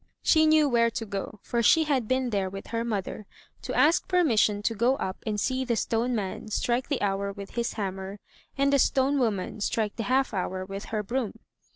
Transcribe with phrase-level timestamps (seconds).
[0.23, 3.27] She knew where to go, for she had been there with her mother
[3.61, 7.51] to ask permission to go up and see the stone man strike the hour with
[7.51, 8.17] his hammer,
[8.57, 11.33] and the stone woman strike the half hour with her broom.